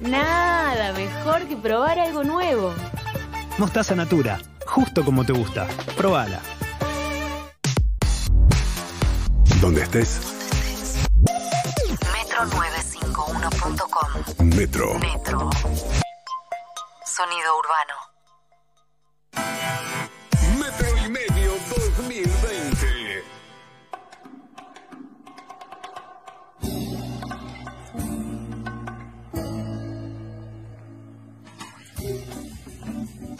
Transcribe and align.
Nada 0.00 0.92
mejor 0.92 1.48
que 1.48 1.56
probar 1.56 1.98
algo 1.98 2.22
nuevo. 2.22 2.72
Mostaza 3.58 3.96
Natura, 3.96 4.38
justo 4.64 5.04
como 5.04 5.24
te 5.24 5.32
gusta. 5.32 5.66
Probala. 5.96 6.38
Donde 9.60 9.82
estés. 9.82 10.20
Metro951.com. 11.98 14.46
Metro. 14.54 14.98
Metro. 15.00 15.50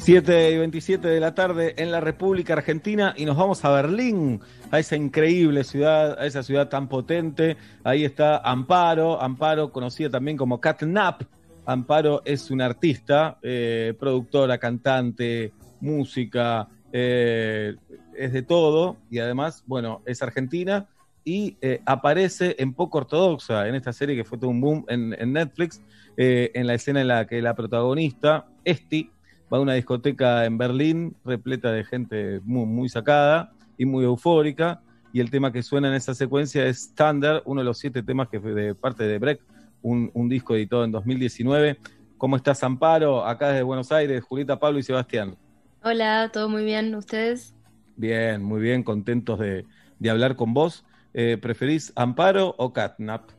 7 0.08 0.52
y 0.52 0.56
27 0.56 1.06
de 1.06 1.20
la 1.20 1.34
tarde 1.34 1.74
en 1.76 1.90
la 1.90 2.00
República 2.00 2.54
Argentina 2.54 3.12
y 3.14 3.26
nos 3.26 3.36
vamos 3.36 3.62
a 3.66 3.70
Berlín, 3.70 4.40
a 4.70 4.78
esa 4.78 4.96
increíble 4.96 5.64
ciudad, 5.64 6.18
a 6.18 6.24
esa 6.24 6.42
ciudad 6.42 6.70
tan 6.70 6.88
potente. 6.88 7.58
Ahí 7.84 8.06
está 8.06 8.38
Amparo, 8.38 9.20
Amparo 9.20 9.70
conocida 9.70 10.08
también 10.08 10.38
como 10.38 10.62
Catnap. 10.62 11.24
Amparo 11.66 12.22
es 12.24 12.50
una 12.50 12.64
artista, 12.64 13.36
eh, 13.42 13.92
productora, 14.00 14.56
cantante, 14.56 15.52
música, 15.82 16.68
eh, 16.90 17.76
es 18.16 18.32
de 18.32 18.40
todo 18.40 18.96
y 19.10 19.18
además, 19.18 19.62
bueno, 19.66 20.00
es 20.06 20.22
argentina 20.22 20.88
y 21.22 21.58
eh, 21.60 21.82
aparece 21.84 22.56
en 22.58 22.72
Poco 22.72 22.96
Ortodoxa, 22.96 23.68
en 23.68 23.74
esta 23.74 23.92
serie 23.92 24.16
que 24.16 24.24
fue 24.24 24.38
todo 24.38 24.48
un 24.48 24.62
boom 24.62 24.86
en 24.88 25.32
Netflix, 25.34 25.82
en 26.16 26.66
la 26.66 26.72
escena 26.72 27.02
en 27.02 27.08
la 27.08 27.26
que 27.26 27.42
la 27.42 27.54
protagonista, 27.54 28.46
Esti, 28.64 29.10
va 29.52 29.58
a 29.58 29.60
una 29.60 29.74
discoteca 29.74 30.44
en 30.44 30.58
Berlín 30.58 31.16
repleta 31.24 31.72
de 31.72 31.84
gente 31.84 32.40
muy, 32.44 32.66
muy 32.66 32.88
sacada 32.88 33.52
y 33.76 33.84
muy 33.84 34.04
eufórica. 34.04 34.82
Y 35.12 35.20
el 35.20 35.30
tema 35.30 35.52
que 35.52 35.62
suena 35.62 35.88
en 35.88 35.94
esa 35.94 36.14
secuencia 36.14 36.66
es 36.66 36.78
Standard, 36.78 37.42
uno 37.46 37.62
de 37.62 37.64
los 37.64 37.78
siete 37.78 38.02
temas 38.02 38.28
que 38.28 38.40
fue 38.40 38.52
de 38.52 38.74
parte 38.74 39.04
de 39.04 39.18
Break, 39.18 39.40
un, 39.82 40.10
un 40.12 40.28
disco 40.28 40.54
editado 40.54 40.84
en 40.84 40.92
2019. 40.92 41.78
¿Cómo 42.18 42.36
estás, 42.36 42.62
Amparo? 42.62 43.24
Acá 43.24 43.48
desde 43.48 43.62
Buenos 43.62 43.90
Aires, 43.92 44.22
Julieta, 44.22 44.58
Pablo 44.58 44.78
y 44.78 44.82
Sebastián. 44.82 45.36
Hola, 45.82 46.30
¿todo 46.32 46.48
muy 46.48 46.64
bien? 46.64 46.94
¿Ustedes? 46.94 47.54
Bien, 47.96 48.42
muy 48.42 48.60
bien, 48.60 48.82
contentos 48.82 49.38
de, 49.38 49.64
de 49.98 50.10
hablar 50.10 50.36
con 50.36 50.52
vos. 50.52 50.84
Eh, 51.14 51.38
¿Preferís 51.40 51.92
Amparo 51.96 52.54
o 52.58 52.72
Catnap? 52.72 53.30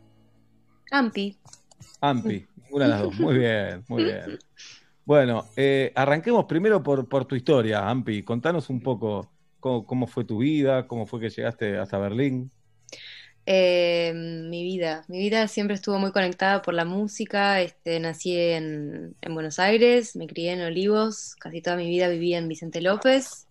Ampi. 0.92 1.38
Ampi, 2.02 2.46
una 2.72 2.86
de 2.86 2.90
las 2.90 3.02
dos. 3.02 3.20
Muy 3.20 3.38
bien, 3.38 3.84
muy 3.88 4.04
bien. 4.04 4.40
Bueno, 5.10 5.50
eh, 5.56 5.92
arranquemos 5.96 6.46
primero 6.46 6.84
por, 6.84 7.26
tu 7.26 7.36
historia, 7.36 7.90
Ampi. 7.90 8.22
Contanos 8.22 8.70
un 8.70 8.80
poco 8.80 9.32
cómo, 9.60 10.06
fue 10.06 10.24
tu 10.24 10.38
vida, 10.38 10.86
cómo 10.86 11.08
fue 11.08 11.20
que 11.20 11.32
llegaste 11.32 11.80
hasta 11.80 11.98
Berlín. 11.98 12.52
Eh, 13.44 14.14
mi 14.14 14.64
vida, 14.64 15.06
mi 15.08 15.18
vida 15.18 15.48
siempre 15.48 15.74
estuvo 15.74 15.98
muy 15.98 16.12
conectada 16.12 16.62
por 16.62 16.76
la 16.76 16.86
música. 16.86 17.60
Este, 17.60 18.00
nací 18.00 18.38
en, 18.38 19.16
en 19.20 19.34
Buenos 19.34 19.58
Aires, 19.58 20.16
me 20.16 20.28
crié 20.28 20.52
en 20.52 20.62
Olivos, 20.62 21.34
casi 21.40 21.60
toda 21.64 21.76
mi 21.76 21.88
vida 21.88 22.08
viví 22.08 22.36
en 22.36 22.48
Vicente 22.48 22.80
López. 22.80 23.48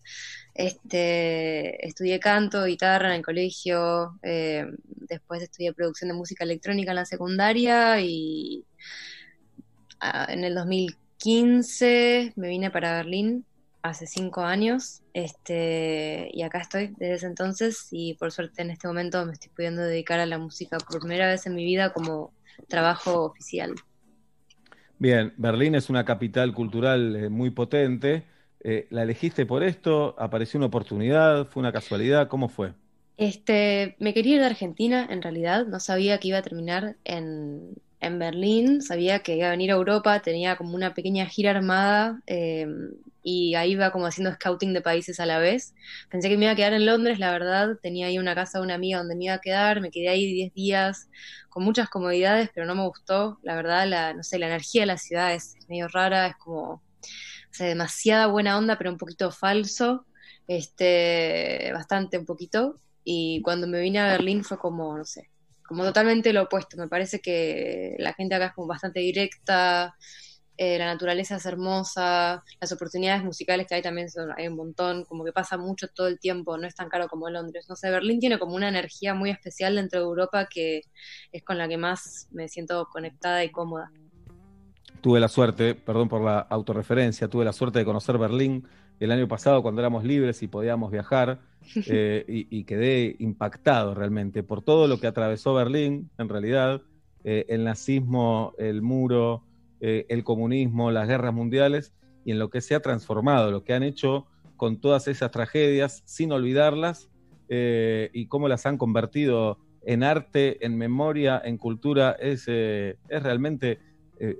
Este, 0.54 1.84
estudié 1.84 2.20
canto, 2.20 2.66
guitarra 2.66 3.08
en 3.08 3.14
el 3.14 3.24
colegio, 3.24 4.16
eh, 4.22 4.64
después 4.84 5.42
estudié 5.42 5.72
producción 5.72 6.10
de 6.10 6.14
música 6.14 6.44
electrónica 6.44 6.92
en 6.92 6.96
la 6.96 7.04
secundaria 7.04 8.00
y 8.00 8.64
ah, 9.98 10.28
en 10.30 10.44
el 10.44 10.54
2015 11.18 12.32
me 12.36 12.48
vine 12.48 12.70
para 12.70 12.92
Berlín 12.92 13.44
hace 13.82 14.06
cinco 14.06 14.42
años 14.42 15.02
este, 15.14 16.30
y 16.32 16.42
acá 16.42 16.60
estoy 16.60 16.94
desde 16.96 17.14
ese 17.14 17.26
entonces 17.26 17.88
y 17.90 18.14
por 18.14 18.30
suerte 18.30 18.62
en 18.62 18.70
este 18.70 18.86
momento 18.86 19.24
me 19.26 19.32
estoy 19.32 19.50
pudiendo 19.54 19.82
dedicar 19.82 20.20
a 20.20 20.26
la 20.26 20.38
música 20.38 20.78
por 20.78 21.00
primera 21.00 21.26
vez 21.26 21.44
en 21.46 21.56
mi 21.56 21.64
vida 21.64 21.92
como 21.92 22.32
trabajo 22.68 23.24
oficial. 23.24 23.74
Bien, 24.98 25.32
Berlín 25.36 25.74
es 25.74 25.90
una 25.90 26.04
capital 26.04 26.54
cultural 26.54 27.16
eh, 27.16 27.28
muy 27.28 27.50
potente. 27.50 28.24
Eh, 28.60 28.86
¿La 28.90 29.02
elegiste 29.02 29.46
por 29.46 29.62
esto? 29.62 30.14
¿Apareció 30.18 30.58
una 30.58 30.66
oportunidad? 30.66 31.46
¿Fue 31.46 31.60
una 31.60 31.72
casualidad? 31.72 32.28
¿Cómo 32.28 32.48
fue? 32.48 32.72
Este, 33.16 33.96
me 33.98 34.14
quería 34.14 34.36
ir 34.36 34.40
de 34.40 34.46
Argentina, 34.46 35.06
en 35.10 35.22
realidad, 35.22 35.66
no 35.66 35.80
sabía 35.80 36.18
que 36.18 36.28
iba 36.28 36.38
a 36.38 36.42
terminar 36.42 36.96
en, 37.04 37.74
en 38.00 38.18
Berlín, 38.18 38.82
sabía 38.82 39.20
que 39.20 39.36
iba 39.36 39.48
a 39.48 39.50
venir 39.50 39.70
a 39.70 39.74
Europa, 39.74 40.20
tenía 40.20 40.56
como 40.56 40.74
una 40.74 40.94
pequeña 40.94 41.26
gira 41.26 41.50
armada 41.50 42.20
eh, 42.26 42.66
y 43.22 43.54
ahí 43.56 43.72
iba 43.72 43.90
como 43.90 44.06
haciendo 44.06 44.32
scouting 44.32 44.72
de 44.72 44.80
países 44.80 45.20
a 45.20 45.26
la 45.26 45.38
vez. 45.38 45.74
Pensé 46.10 46.28
que 46.28 46.36
me 46.36 46.44
iba 46.44 46.52
a 46.52 46.56
quedar 46.56 46.72
en 46.72 46.86
Londres, 46.86 47.18
la 47.18 47.30
verdad, 47.32 47.76
tenía 47.82 48.06
ahí 48.06 48.18
una 48.18 48.34
casa 48.34 48.58
de 48.58 48.64
una 48.64 48.74
amiga 48.74 48.98
donde 48.98 49.16
me 49.16 49.24
iba 49.24 49.34
a 49.34 49.40
quedar, 49.40 49.80
me 49.80 49.90
quedé 49.90 50.08
ahí 50.08 50.32
10 50.32 50.54
días 50.54 51.08
con 51.48 51.64
muchas 51.64 51.88
comodidades, 51.88 52.50
pero 52.54 52.66
no 52.66 52.74
me 52.74 52.86
gustó, 52.86 53.38
la 53.42 53.56
verdad, 53.56 53.86
la, 53.86 54.14
no 54.14 54.22
sé, 54.22 54.38
la 54.38 54.46
energía 54.46 54.82
de 54.82 54.86
la 54.86 54.98
ciudad 54.98 55.34
es 55.34 55.56
medio 55.68 55.88
rara, 55.88 56.28
es 56.28 56.36
como, 56.36 56.62
o 56.70 56.82
sea, 57.50 57.66
demasiada 57.66 58.26
buena 58.28 58.56
onda, 58.56 58.78
pero 58.78 58.90
un 58.90 58.98
poquito 58.98 59.30
falso, 59.32 60.06
este, 60.46 61.70
bastante 61.74 62.16
un 62.18 62.26
poquito, 62.26 62.80
y 63.04 63.42
cuando 63.42 63.66
me 63.66 63.80
vine 63.80 63.98
a 63.98 64.06
Berlín 64.06 64.44
fue 64.44 64.58
como, 64.58 64.96
no 64.96 65.04
sé, 65.04 65.30
como 65.68 65.84
totalmente 65.84 66.32
lo 66.32 66.44
opuesto. 66.44 66.78
Me 66.78 66.88
parece 66.88 67.20
que 67.20 67.94
la 67.98 68.14
gente 68.14 68.34
acá 68.34 68.46
es 68.46 68.52
como 68.54 68.66
bastante 68.66 69.00
directa, 69.00 69.94
eh, 70.56 70.78
la 70.78 70.86
naturaleza 70.86 71.36
es 71.36 71.44
hermosa, 71.44 72.42
las 72.58 72.72
oportunidades 72.72 73.22
musicales 73.22 73.66
que 73.66 73.74
hay 73.76 73.82
también 73.82 74.10
son, 74.10 74.30
hay 74.36 74.48
un 74.48 74.56
montón, 74.56 75.04
como 75.04 75.24
que 75.24 75.32
pasa 75.32 75.58
mucho 75.58 75.86
todo 75.88 76.08
el 76.08 76.18
tiempo, 76.18 76.56
no 76.56 76.66
es 76.66 76.74
tan 76.74 76.88
caro 76.88 77.06
como 77.06 77.28
Londres. 77.28 77.66
No 77.68 77.76
sé, 77.76 77.90
Berlín 77.90 78.18
tiene 78.18 78.38
como 78.38 78.56
una 78.56 78.68
energía 78.68 79.12
muy 79.12 79.28
especial 79.30 79.76
dentro 79.76 80.00
de 80.00 80.06
Europa 80.06 80.48
que 80.50 80.80
es 81.32 81.44
con 81.44 81.58
la 81.58 81.68
que 81.68 81.76
más 81.76 82.28
me 82.30 82.48
siento 82.48 82.88
conectada 82.90 83.44
y 83.44 83.52
cómoda. 83.52 83.92
Tuve 85.02 85.20
la 85.20 85.28
suerte, 85.28 85.74
perdón 85.74 86.08
por 86.08 86.22
la 86.22 86.40
autorreferencia, 86.40 87.28
tuve 87.28 87.44
la 87.44 87.52
suerte 87.52 87.78
de 87.78 87.84
conocer 87.84 88.16
Berlín 88.16 88.66
el 89.00 89.12
año 89.12 89.28
pasado 89.28 89.62
cuando 89.62 89.80
éramos 89.80 90.04
libres 90.04 90.42
y 90.42 90.48
podíamos 90.48 90.90
viajar 90.90 91.40
eh, 91.86 92.24
y, 92.28 92.46
y, 92.50 92.64
quedé 92.64 93.16
impactado 93.18 93.94
realmente 93.94 94.42
por 94.42 94.62
todo 94.62 94.88
lo 94.88 94.98
que 94.98 95.06
atravesó 95.06 95.54
Berlín, 95.54 96.08
en 96.16 96.28
realidad, 96.28 96.82
eh, 97.24 97.44
el 97.48 97.64
nazismo, 97.64 98.54
el 98.58 98.80
muro, 98.80 99.42
eh, 99.80 100.06
el 100.08 100.24
comunismo, 100.24 100.90
las 100.90 101.06
guerras 101.08 101.34
mundiales 101.34 101.92
y 102.24 102.30
en 102.30 102.38
lo 102.38 102.48
que 102.48 102.60
se 102.60 102.74
ha 102.74 102.80
transformado, 102.80 103.50
lo 103.50 103.64
que 103.64 103.74
han 103.74 103.82
hecho 103.82 104.26
con 104.56 104.80
todas 104.80 105.08
esas 105.08 105.30
tragedias 105.30 106.02
sin 106.06 106.32
olvidarlas 106.32 107.08
y 107.50 108.26
cómo 108.26 108.46
las 108.46 108.66
han 108.66 108.76
convertido 108.76 109.58
en 109.82 110.02
arte, 110.02 110.64
en 110.66 110.76
memoria, 110.76 111.40
en 111.42 111.56
cultura, 111.56 112.12
es, 112.20 112.46
es 112.46 113.22
realmente 113.22 113.78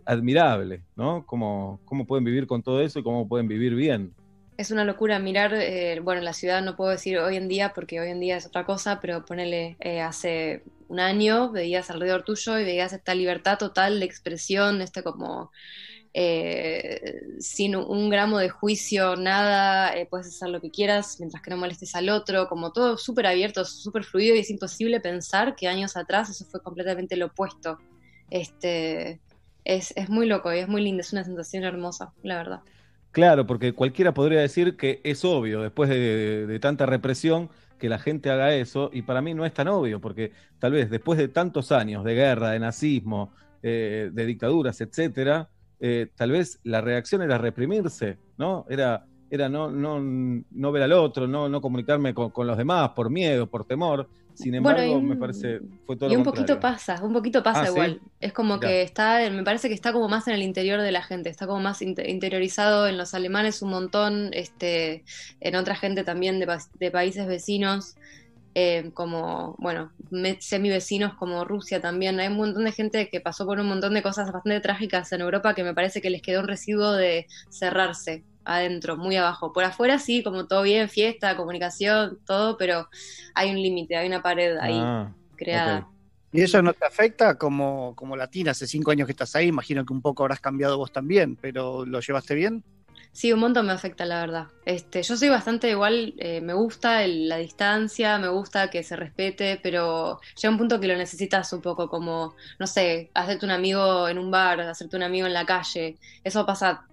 admirable, 0.05 0.83
¿no? 0.95 1.25
Cómo, 1.25 1.81
cómo 1.87 2.07
pueden 2.07 2.25
vivir 2.25 2.47
con 2.47 2.63
todo 2.63 2.83
eso 2.83 2.99
y 2.99 3.03
cómo 3.03 3.27
pueden 3.27 3.49
vivir 3.49 3.75
bien 3.75 4.13
es 4.59 4.73
una 4.73 4.85
locura 4.85 5.21
mirar, 5.21 5.55
eh, 5.55 6.01
bueno, 6.01 6.21
la 6.21 6.33
ciudad 6.33 6.63
no 6.63 6.75
puedo 6.75 6.91
decir 6.91 7.17
hoy 7.19 7.37
en 7.37 7.47
día 7.47 7.73
porque 7.73 8.01
hoy 8.01 8.11
en 8.11 8.19
día 8.19 8.37
es 8.37 8.45
otra 8.45 8.67
cosa, 8.67 8.99
pero 9.01 9.25
ponele, 9.25 9.77
eh, 9.79 10.01
hace 10.01 10.65
un 10.89 10.99
año 10.99 11.53
veías 11.53 11.91
alrededor 11.91 12.25
tuyo 12.25 12.59
y 12.59 12.65
veías 12.65 12.93
esta 12.93 13.15
libertad 13.15 13.57
total 13.57 14.01
de 14.01 14.07
expresión, 14.07 14.83
este 14.83 15.05
como 15.05 15.53
eh, 16.13 17.23
sin 17.39 17.77
un 17.77 18.11
gramo 18.11 18.39
de 18.39 18.49
juicio, 18.49 19.15
nada, 19.15 19.95
puedes 20.11 20.27
hacer 20.27 20.49
lo 20.49 20.61
que 20.61 20.73
quieras 20.73 21.21
mientras 21.21 21.41
que 21.41 21.51
no 21.51 21.57
molestes 21.57 21.95
al 21.95 22.09
otro, 22.09 22.49
como 22.49 22.73
todo 22.73 22.99
súper 22.99 23.29
abierto, 23.29 23.65
súper 23.65 24.03
fluido 24.03 24.35
y 24.35 24.41
es 24.41 24.51
imposible 24.51 24.99
pensar 24.99 25.55
que 25.55 25.69
años 25.69 25.97
atrás 25.97 26.31
eso 26.31 26.45
fue 26.45 26.61
completamente 26.61 27.15
lo 27.15 27.27
opuesto. 27.27 27.79
Este, 28.29 29.21
es, 29.65 29.93
es 29.97 30.09
muy 30.09 30.27
loco 30.27 30.53
y 30.53 30.59
es 30.59 30.67
muy 30.67 30.83
lindo, 30.83 31.03
es 31.03 31.13
una 31.13 31.23
sensación 31.23 31.63
hermosa, 31.63 32.13
la 32.25 32.39
verdad. 32.39 32.61
Claro, 33.19 33.49
porque 33.49 33.73
cualquiera 33.73 34.15
podría 34.15 34.41
decir 34.41 34.77
que 34.77 35.01
es 35.03 35.25
obvio, 35.25 35.61
después 35.61 35.91
de, 35.91 36.57
tanta 36.61 36.87
represión, 36.87 37.51
que 37.77 37.89
la 37.89 37.99
gente 37.99 38.31
haga 38.31 38.55
eso, 38.55 38.91
y 38.93 39.03
para 39.03 39.21
mí 39.21 39.35
no 39.35 39.45
es 39.45 39.53
tan 39.53 39.67
obvio, 39.67 40.01
porque 40.01 40.31
tal 40.61 40.71
vez 40.71 40.89
después 40.89 41.19
de 41.19 41.27
tantos 41.27 41.73
años 41.73 42.05
de 42.05 42.15
guerra, 42.15 42.51
de 42.51 42.61
nazismo, 42.61 43.33
eh, 43.61 44.11
de 44.13 44.25
dictaduras, 44.25 44.81
etcétera, 44.81 45.51
eh, 45.81 46.07
tal 46.15 46.31
vez 46.31 46.61
la 46.63 46.81
reacción 46.81 47.21
era 47.21 47.39
reprimirse, 47.39 48.19
¿no? 48.37 48.67
Era, 48.69 49.05
era 49.31 49.49
no, 49.49 49.71
no, 49.71 50.01
no 50.51 50.73
ver 50.73 50.83
al 50.85 50.93
otro, 50.93 51.27
no, 51.27 51.49
no 51.49 51.61
comunicarme 51.61 52.15
con, 52.15 52.31
con 52.31 52.47
los 52.47 52.57
demás 52.57 52.91
por 52.97 53.11
miedo, 53.11 53.47
por 53.49 53.65
temor. 53.65 54.09
Sin 54.35 54.55
embargo, 54.55 55.01
bueno, 55.01 55.09
me 55.09 55.17
parece 55.17 55.61
fue 55.85 55.97
todo 55.97 56.11
Y 56.11 56.13
lo 56.13 56.19
un 56.21 56.25
contrario. 56.25 56.55
poquito 56.55 56.61
pasa, 56.61 57.05
un 57.05 57.13
poquito 57.13 57.43
pasa 57.43 57.63
Ah, 57.65 57.69
igual. 57.69 58.01
¿sí? 58.03 58.11
Es 58.21 58.33
como 58.33 58.61
Ya. 58.61 58.69
que 58.69 58.83
está, 58.83 59.29
me 59.31 59.43
parece 59.43 59.69
que 59.69 59.75
está 59.75 59.93
como 59.93 60.09
más 60.09 60.29
en 60.29 60.35
el 60.35 60.43
interior 60.43 60.81
de 60.81 60.93
la 60.93 61.03
gente, 61.03 61.29
está 61.29 61.47
como 61.49 61.61
más 61.61 61.83
inte- 61.83 62.09
interiorizado 62.09 62.87
en 62.87 62.97
los 62.99 63.15
alemanes 63.15 63.63
un 63.63 63.71
montón, 63.71 64.31
este, 64.33 65.05
en 65.41 65.57
otra 65.57 65.75
gente 65.75 66.05
también 66.05 66.39
de, 66.39 66.47
pa- 66.47 66.59
de 66.75 66.91
países 66.91 67.27
vecinos. 67.27 67.95
eh, 68.55 68.91
como, 68.95 69.55
bueno, 69.59 69.93
semi 70.41 70.69
vecinos 70.71 71.15
como 71.19 71.45
Rusia 71.45 71.81
también. 71.81 72.19
Hay 72.21 72.29
un 72.29 72.37
montón 72.37 72.65
de 72.65 72.73
gente 72.73 73.09
que 73.11 73.21
pasó 73.21 73.47
por 73.47 73.61
un 73.61 73.69
montón 73.69 73.95
de 73.95 74.03
cosas 74.03 74.33
bastante 74.33 74.61
trágicas 74.61 75.13
en 75.13 75.21
Europa 75.21 75.55
que 75.55 75.63
me 75.65 75.75
parece 75.75 76.01
que 76.01 76.11
les 76.11 76.23
quedó 76.23 76.41
un 76.41 76.49
residuo 76.49 76.93
de 76.93 77.27
cerrarse 77.51 78.25
adentro, 78.49 78.97
muy 78.97 79.17
abajo. 79.17 79.53
Por 79.53 79.65
afuera 79.65 79.99
sí, 79.99 80.23
como 80.25 80.47
todo 80.49 80.63
bien, 80.63 80.89
fiesta, 80.89 81.37
comunicación, 81.37 82.19
todo, 82.27 82.57
pero 82.59 82.89
hay 83.35 83.51
un 83.51 83.57
límite, 83.63 83.97
hay 83.97 84.09
una 84.09 84.23
pared 84.23 84.57
ahí 84.59 84.95
Ah, 84.95 85.15
creada. 85.37 85.89
¿Y 86.31 86.43
eso 86.43 86.61
no 86.63 86.75
te 86.75 86.87
afecta 86.87 87.39
como, 87.39 87.95
como 87.97 88.17
latina? 88.17 88.51
Hace 88.53 88.67
cinco 88.67 88.91
años 88.91 89.07
que 89.07 89.13
estás 89.13 89.35
ahí, 89.35 89.47
imagino 89.49 89.85
que 89.85 89.93
un 89.95 90.03
poco 90.03 90.23
habrás 90.25 90.41
cambiado 90.41 90.77
vos 90.77 90.93
también, 90.93 91.37
pero 91.37 91.87
¿lo 91.87 92.01
llevaste 92.01 92.35
bien? 92.35 92.65
Sí, 93.13 93.33
un 93.33 93.41
montón 93.41 93.67
me 93.67 93.73
afecta, 93.73 94.05
la 94.07 94.21
verdad. 94.21 94.47
Este, 94.65 95.03
yo 95.03 95.17
soy 95.17 95.29
bastante 95.29 95.71
igual, 95.71 96.15
eh, 96.19 96.41
me 96.41 96.53
gusta 96.55 97.03
el- 97.05 97.29
la 97.29 97.39
distancia, 97.39 98.19
me 98.19 98.29
gusta 98.29 98.71
que 98.71 98.83
se 98.85 98.97
respete, 98.97 99.59
pero 99.63 100.21
llega 100.41 100.53
un 100.53 100.59
punto 100.59 100.79
que 100.81 100.87
lo 100.87 100.97
necesitas 100.97 101.53
un 101.53 101.61
poco, 101.63 101.89
como, 101.89 102.37
no 102.59 102.67
sé, 102.67 103.11
hacerte 103.15 103.45
un 103.47 103.51
amigo 103.53 104.09
en 104.09 104.19
un 104.19 104.31
bar, 104.31 104.61
hacerte 104.61 104.97
un 104.97 105.03
amigo 105.03 105.27
en 105.27 105.33
la 105.35 105.47
calle. 105.47 105.99
Eso 106.23 106.47
pasa 106.47 106.88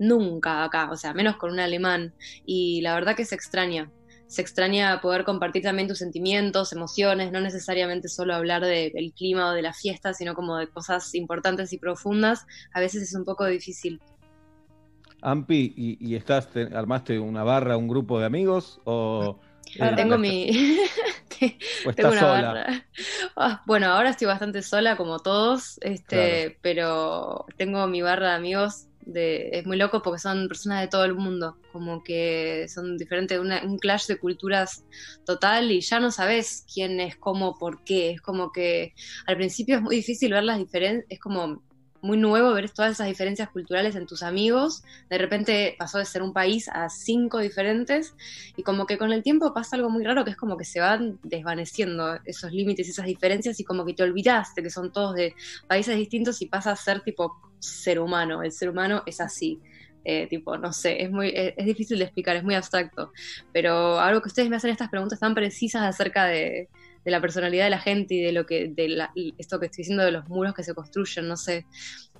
nunca 0.00 0.64
acá, 0.64 0.90
o 0.90 0.96
sea, 0.96 1.14
menos 1.14 1.36
con 1.36 1.52
un 1.52 1.60
alemán. 1.60 2.12
Y 2.44 2.80
la 2.80 2.94
verdad 2.94 3.14
que 3.14 3.24
se 3.24 3.36
extraña. 3.36 3.88
Se 4.26 4.42
extraña 4.42 5.00
poder 5.00 5.24
compartir 5.24 5.62
también 5.62 5.88
tus 5.88 5.98
sentimientos, 5.98 6.72
emociones, 6.72 7.32
no 7.32 7.40
necesariamente 7.40 8.08
solo 8.08 8.34
hablar 8.34 8.62
de- 8.64 8.90
del 8.94 9.12
clima 9.12 9.48
o 9.48 9.52
de 9.52 9.62
la 9.62 9.72
fiesta, 9.72 10.14
sino 10.14 10.34
como 10.34 10.56
de 10.56 10.68
cosas 10.68 11.14
importantes 11.14 11.72
y 11.72 11.78
profundas. 11.78 12.46
A 12.72 12.80
veces 12.80 13.02
es 13.02 13.14
un 13.14 13.24
poco 13.24 13.44
difícil. 13.46 14.00
Ampi, 15.22 15.74
¿y, 15.76 15.98
y 16.00 16.14
estás, 16.16 16.48
te- 16.50 16.74
armaste 16.74 17.18
una 17.18 17.42
barra, 17.44 17.76
un 17.76 17.88
grupo 17.88 18.18
de 18.20 18.26
amigos? 18.26 18.80
¿O, 18.84 19.38
eh, 19.74 19.92
Tengo 19.96 20.14
estás- 20.14 20.18
mi. 20.20 20.50
o 21.86 21.92
Tengo 21.92 22.10
una 22.10 22.20
sola? 22.20 22.42
barra. 22.52 22.86
Ah, 23.36 23.62
bueno, 23.66 23.86
ahora 23.86 24.10
estoy 24.10 24.26
bastante 24.26 24.62
sola 24.62 24.96
como 24.96 25.18
todos, 25.18 25.78
este, 25.82 26.42
Claro. 26.44 26.58
pero 26.62 27.46
tengo 27.56 27.86
mi 27.86 28.00
barra 28.02 28.30
de 28.30 28.34
amigos. 28.36 28.86
De, 29.12 29.50
es 29.52 29.66
muy 29.66 29.76
loco 29.76 30.02
porque 30.02 30.20
son 30.20 30.46
personas 30.48 30.82
de 30.82 30.88
todo 30.88 31.04
el 31.04 31.14
mundo, 31.14 31.58
como 31.72 32.02
que 32.02 32.66
son 32.68 32.96
diferentes, 32.96 33.38
una- 33.40 33.62
un 33.64 33.78
clash 33.78 34.06
de 34.06 34.18
culturas 34.18 34.86
total 35.24 35.70
y 35.72 35.80
ya 35.80 36.00
no 36.00 36.10
sabes 36.10 36.64
quién 36.72 37.00
es 37.00 37.16
cómo, 37.18 37.56
por 37.58 37.82
qué. 37.84 38.10
Es 38.12 38.20
como 38.22 38.52
que 38.52 38.92
al 39.26 39.36
principio 39.36 39.76
es 39.76 39.82
muy 39.82 39.96
difícil 39.96 40.32
ver 40.32 40.44
las 40.44 40.58
diferencias, 40.58 41.06
es 41.08 41.18
como 41.20 41.62
muy 42.02 42.16
nuevo 42.16 42.52
ver 42.52 42.70
todas 42.70 42.92
esas 42.92 43.06
diferencias 43.06 43.48
culturales 43.50 43.96
en 43.96 44.06
tus 44.06 44.22
amigos. 44.22 44.82
De 45.08 45.18
repente 45.18 45.74
pasó 45.78 45.98
de 45.98 46.04
ser 46.04 46.22
un 46.22 46.32
país 46.32 46.68
a 46.68 46.88
cinco 46.88 47.38
diferentes 47.38 48.14
y 48.56 48.62
como 48.62 48.86
que 48.86 48.98
con 48.98 49.12
el 49.12 49.22
tiempo 49.22 49.52
pasa 49.52 49.76
algo 49.76 49.90
muy 49.90 50.04
raro 50.04 50.24
que 50.24 50.30
es 50.30 50.36
como 50.36 50.56
que 50.56 50.64
se 50.64 50.80
van 50.80 51.18
desvaneciendo 51.22 52.18
esos 52.24 52.52
límites 52.52 52.88
esas 52.88 53.06
diferencias 53.06 53.60
y 53.60 53.64
como 53.64 53.84
que 53.84 53.94
te 53.94 54.02
olvidaste 54.02 54.62
que 54.62 54.70
son 54.70 54.92
todos 54.92 55.14
de 55.14 55.34
países 55.66 55.96
distintos 55.96 56.40
y 56.42 56.46
pasa 56.46 56.72
a 56.72 56.76
ser 56.76 57.02
tipo 57.02 57.36
ser 57.58 58.00
humano. 58.00 58.42
El 58.42 58.52
ser 58.52 58.70
humano 58.70 59.02
es 59.06 59.20
así. 59.20 59.60
Eh, 60.02 60.26
tipo, 60.28 60.56
no 60.56 60.72
sé, 60.72 61.02
es 61.02 61.10
muy, 61.10 61.30
es 61.34 61.66
difícil 61.66 61.98
de 61.98 62.04
explicar, 62.04 62.34
es 62.36 62.42
muy 62.42 62.54
abstracto. 62.54 63.12
Pero 63.52 64.00
algo 64.00 64.22
que 64.22 64.28
ustedes 64.28 64.48
me 64.48 64.56
hacen 64.56 64.70
estas 64.70 64.88
preguntas 64.88 65.20
tan 65.20 65.34
precisas 65.34 65.82
acerca 65.82 66.24
de, 66.24 66.68
de 67.04 67.10
la 67.10 67.20
personalidad 67.20 67.64
de 67.64 67.70
la 67.70 67.80
gente 67.80 68.14
y 68.14 68.22
de 68.22 68.32
lo 68.32 68.46
que, 68.46 68.68
de 68.68 68.88
la- 68.88 69.10
esto 69.38 69.58
que 69.60 69.66
estoy 69.66 69.82
diciendo 69.82 70.04
de 70.04 70.12
los 70.12 70.28
muros 70.28 70.54
que 70.54 70.64
se 70.64 70.74
construyen, 70.74 71.28
no 71.28 71.36
sé. 71.36 71.66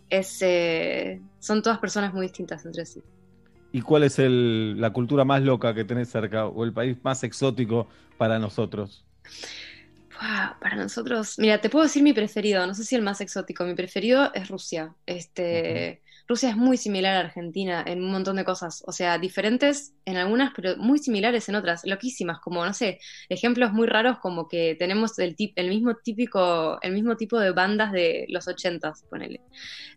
Es, 0.09 0.39
eh, 0.43 1.21
son 1.39 1.63
todas 1.63 1.79
personas 1.79 2.13
muy 2.15 2.23
distintas 2.27 2.65
entre 2.67 2.87
sí. 2.87 3.03
¿Y 3.73 3.83
cuál 3.83 4.03
es 4.05 4.19
el- 4.19 4.81
la 4.81 4.93
cultura 4.93 5.25
más 5.25 5.43
loca 5.43 5.75
que 5.75 5.85
tenés 5.85 6.09
cerca 6.11 6.47
o 6.47 6.65
el 6.65 6.73
país 6.73 6.99
más 7.05 7.23
exótico 7.25 7.89
para 8.17 8.39
nosotros? 8.39 9.07
Para 10.61 10.77
nosotros, 10.77 11.39
mira, 11.39 11.61
te 11.61 11.71
puedo 11.71 11.85
decir 11.85 12.03
mi 12.03 12.13
preferido, 12.13 12.67
no 12.67 12.75
sé 12.75 12.85
si 12.85 12.95
el 12.95 13.03
más 13.03 13.21
exótico, 13.21 13.65
mi 13.65 13.75
preferido 13.75 14.31
es 14.35 14.49
Rusia. 14.49 14.95
Este, 15.07 16.03
Rusia 16.31 16.51
es 16.51 16.57
muy 16.57 16.77
similar 16.77 17.17
a 17.17 17.21
Argentina 17.27 17.83
en 17.85 18.05
un 18.05 18.13
montón 18.13 18.37
de 18.37 18.45
cosas, 18.45 18.85
o 18.87 18.93
sea, 18.93 19.19
diferentes 19.19 19.95
en 20.05 20.17
algunas, 20.17 20.53
pero 20.55 20.77
muy 20.77 20.99
similares 21.01 21.49
en 21.49 21.57
otras, 21.57 21.83
loquísimas, 21.85 22.39
como, 22.39 22.65
no 22.65 22.73
sé, 22.73 23.01
ejemplos 23.29 23.73
muy 23.73 23.89
raros 23.89 24.19
como 24.21 24.47
que 24.47 24.77
tenemos 24.79 25.19
el, 25.19 25.35
tip, 25.35 25.53
el 25.57 25.69
mismo 25.71 25.97
típico, 25.97 26.79
el 26.83 26.93
mismo 26.93 27.17
tipo 27.17 27.37
de 27.41 27.51
bandas 27.51 27.91
de 27.91 28.27
los 28.29 28.47
ochentas, 28.47 29.05
ponele. 29.11 29.41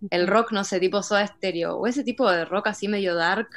El 0.10 0.26
rock, 0.28 0.52
no 0.54 0.64
sé, 0.64 0.80
tipo 0.80 1.04
Soda 1.04 1.28
Stereo, 1.28 1.78
o 1.78 1.86
ese 1.86 2.04
tipo 2.04 2.30
de 2.32 2.46
rock 2.46 2.66
así 2.68 2.88
medio 2.88 3.14
dark. 3.16 3.50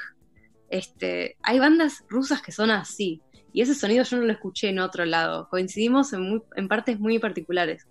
Este, 0.69 1.37
hay 1.43 1.58
bandas 1.58 2.05
rusas 2.11 2.43
que 2.43 2.52
son 2.52 2.70
así, 2.70 3.22
y 3.55 3.62
ese 3.62 3.75
sonido 3.75 4.05
yo 4.05 4.19
no 4.19 4.25
lo 4.25 4.32
escuché 4.32 4.69
en 4.69 4.81
otro 4.81 5.06
lado. 5.06 5.49
Coincidimos 5.49 6.12
en, 6.12 6.20
muy- 6.29 6.43
en 6.56 6.69
partes 6.69 7.00
muy 7.00 7.19
particulares. 7.19 7.87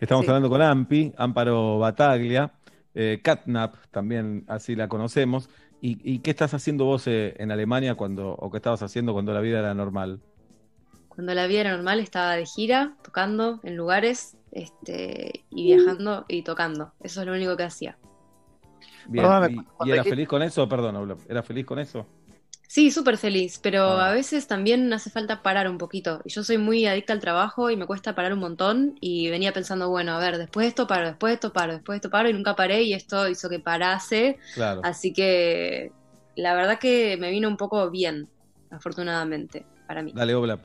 Estamos 0.00 0.24
Sí. 0.24 0.30
hablando 0.30 0.48
con 0.48 0.62
Ampi, 0.62 1.12
Amparo 1.18 1.78
Bataglia, 1.78 2.50
eh, 2.94 3.20
Catnap, 3.22 3.76
también 3.90 4.44
así 4.48 4.74
la 4.76 4.88
conocemos. 4.88 5.48
¿Y, 5.80 5.98
y 6.04 6.20
qué 6.20 6.30
estás 6.30 6.54
haciendo 6.54 6.84
vos 6.84 7.06
eh, 7.08 7.34
en 7.38 7.50
Alemania 7.50 7.96
cuando, 7.96 8.34
o 8.34 8.50
qué 8.50 8.58
estabas 8.58 8.82
haciendo 8.82 9.12
cuando 9.12 9.34
la 9.34 9.40
vida 9.40 9.58
era 9.58 9.74
normal? 9.74 10.20
Cuando 11.08 11.34
la 11.34 11.46
vida 11.46 11.60
era 11.60 11.72
normal 11.72 12.00
estaba 12.00 12.36
de 12.36 12.46
gira, 12.46 12.96
tocando 13.02 13.60
en 13.64 13.76
lugares, 13.76 14.36
este, 14.52 15.44
y 15.50 15.64
viajando 15.64 16.24
y 16.28 16.42
tocando. 16.42 16.92
Eso 17.00 17.20
es 17.20 17.26
lo 17.26 17.32
único 17.32 17.56
que 17.56 17.64
hacía. 17.64 17.98
Bien, 19.08 19.24
Perdóname, 19.24 19.56
¿y, 19.84 19.88
y 19.88 19.92
eras 19.92 20.06
feliz 20.06 20.28
con 20.28 20.42
eso? 20.42 20.68
Perdón, 20.68 21.18
¿eras 21.28 21.44
feliz 21.44 21.66
con 21.66 21.78
eso? 21.80 22.06
Sí, 22.72 22.90
súper 22.90 23.18
feliz, 23.18 23.58
pero 23.62 23.82
Ah. 23.82 24.08
a 24.08 24.14
veces 24.14 24.46
también 24.46 24.90
hace 24.94 25.10
falta 25.10 25.42
parar 25.42 25.68
un 25.68 25.76
poquito. 25.76 26.22
Y 26.24 26.30
yo 26.30 26.42
soy 26.42 26.56
muy 26.56 26.86
adicta 26.86 27.12
al 27.12 27.20
trabajo 27.20 27.68
y 27.68 27.76
me 27.76 27.84
cuesta 27.84 28.14
parar 28.14 28.32
un 28.32 28.38
montón. 28.38 28.96
Y 28.98 29.28
venía 29.28 29.52
pensando, 29.52 29.90
bueno, 29.90 30.12
a 30.12 30.18
ver, 30.18 30.38
después 30.38 30.64
de 30.64 30.68
esto 30.68 30.86
paro, 30.86 31.08
después 31.08 31.32
de 31.32 31.34
esto 31.34 31.52
paro, 31.52 31.74
después 31.74 31.96
de 31.96 31.98
esto 31.98 32.08
paro, 32.08 32.30
y 32.30 32.32
nunca 32.32 32.56
paré. 32.56 32.82
Y 32.84 32.94
esto 32.94 33.28
hizo 33.28 33.50
que 33.50 33.60
parase. 33.60 34.38
Claro. 34.54 34.80
Así 34.84 35.12
que 35.12 35.92
la 36.34 36.54
verdad 36.54 36.78
que 36.78 37.18
me 37.18 37.30
vino 37.30 37.46
un 37.46 37.58
poco 37.58 37.90
bien, 37.90 38.30
afortunadamente, 38.70 39.66
para 39.86 40.02
mí. 40.02 40.12
Dale, 40.14 40.34
Oblap. 40.34 40.60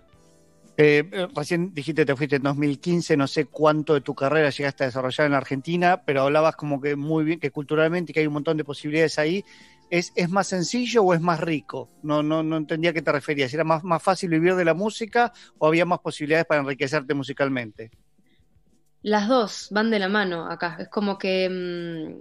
Eh, 0.77 1.09
eh, 1.11 1.27
recién 1.35 1.73
dijiste 1.73 2.05
te 2.05 2.15
fuiste 2.15 2.37
en 2.37 2.43
2015, 2.43 3.17
no 3.17 3.27
sé 3.27 3.47
cuánto 3.47 3.95
de 3.95 4.01
tu 4.01 4.15
carrera 4.15 4.49
llegaste 4.49 4.83
a 4.83 4.87
desarrollar 4.87 5.27
en 5.27 5.33
Argentina, 5.33 6.03
pero 6.05 6.21
hablabas 6.21 6.55
como 6.55 6.79
que 6.79 6.95
muy 6.95 7.25
bien, 7.25 7.39
que 7.41 7.51
culturalmente 7.51 8.13
que 8.13 8.21
hay 8.21 8.27
un 8.27 8.33
montón 8.33 8.55
de 8.55 8.63
posibilidades 8.63 9.19
ahí. 9.19 9.43
¿Es, 9.89 10.11
es 10.15 10.29
más 10.29 10.47
sencillo 10.47 11.03
o 11.03 11.13
es 11.13 11.21
más 11.21 11.39
rico? 11.39 11.89
No, 12.03 12.21
no, 12.21 12.43
no 12.43 12.57
entendía 12.57 12.91
a 12.91 12.93
qué 12.93 13.01
te 13.01 13.11
referías. 13.11 13.53
¿Era 13.53 13.63
más, 13.63 13.83
más 13.83 14.03
fácil 14.03 14.29
vivir 14.29 14.55
de 14.55 14.65
la 14.65 14.73
música 14.73 15.31
o 15.57 15.67
había 15.67 15.85
más 15.85 15.99
posibilidades 15.99 16.45
para 16.45 16.61
enriquecerte 16.61 17.13
musicalmente? 17.13 17.91
Las 19.01 19.27
dos 19.27 19.67
van 19.71 19.89
de 19.89 19.99
la 19.99 20.09
mano 20.09 20.49
acá. 20.51 20.77
Es 20.79 20.89
como 20.89 21.17
que 21.17 21.49
mm, 21.49 22.19